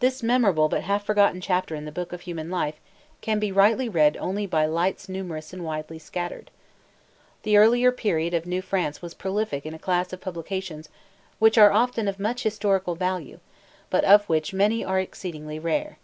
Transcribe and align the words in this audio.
This 0.00 0.22
memorable 0.22 0.70
but 0.70 0.80
half 0.84 1.04
forgotten 1.04 1.42
chapter 1.42 1.74
in 1.74 1.84
the 1.84 1.92
book 1.92 2.14
of 2.14 2.22
human 2.22 2.48
life 2.48 2.80
can 3.20 3.38
be 3.38 3.52
rightly 3.52 3.86
read 3.86 4.16
only 4.16 4.46
by 4.46 4.64
lights 4.64 5.06
numerous 5.06 5.52
and 5.52 5.66
widely 5.66 5.98
scattered. 5.98 6.50
The 7.42 7.58
earlier 7.58 7.92
period 7.92 8.32
of 8.32 8.46
New 8.46 8.62
France 8.62 9.02
was 9.02 9.12
prolific 9.12 9.66
in 9.66 9.74
a 9.74 9.78
class 9.78 10.14
of 10.14 10.22
publications 10.22 10.88
which 11.38 11.58
are 11.58 11.72
often 11.72 12.08
of 12.08 12.18
much 12.18 12.44
historic 12.44 12.86
value, 12.86 13.38
but 13.90 14.02
of 14.06 14.24
which 14.30 14.54
many 14.54 14.82
are 14.82 14.98
exceedingly 14.98 15.58
rare. 15.58 15.98